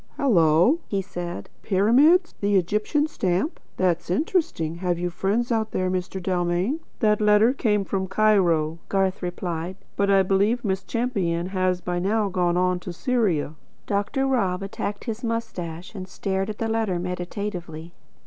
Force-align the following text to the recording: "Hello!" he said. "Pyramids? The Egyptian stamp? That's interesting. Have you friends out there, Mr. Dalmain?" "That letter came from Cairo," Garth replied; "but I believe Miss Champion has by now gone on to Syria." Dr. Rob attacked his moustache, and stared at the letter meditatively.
"Hello!" 0.17 0.79
he 0.87 0.99
said. 0.99 1.47
"Pyramids? 1.61 2.33
The 2.41 2.55
Egyptian 2.55 3.05
stamp? 3.05 3.59
That's 3.77 4.09
interesting. 4.09 4.77
Have 4.77 4.97
you 4.97 5.11
friends 5.11 5.51
out 5.51 5.69
there, 5.73 5.91
Mr. 5.91 6.19
Dalmain?" 6.19 6.79
"That 7.01 7.21
letter 7.21 7.53
came 7.53 7.85
from 7.85 8.07
Cairo," 8.07 8.79
Garth 8.89 9.21
replied; 9.21 9.75
"but 9.95 10.09
I 10.09 10.23
believe 10.23 10.65
Miss 10.65 10.81
Champion 10.83 11.49
has 11.49 11.81
by 11.81 11.99
now 11.99 12.29
gone 12.29 12.57
on 12.57 12.79
to 12.79 12.91
Syria." 12.91 13.53
Dr. 13.85 14.25
Rob 14.25 14.63
attacked 14.63 15.03
his 15.03 15.23
moustache, 15.23 15.93
and 15.93 16.07
stared 16.07 16.49
at 16.49 16.57
the 16.57 16.67
letter 16.67 16.97
meditatively. 16.97 17.93